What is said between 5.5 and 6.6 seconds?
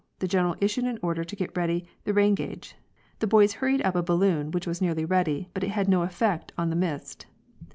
but it had no effect